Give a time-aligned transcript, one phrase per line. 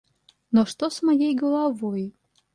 [0.49, 2.15] Но что с моей головой?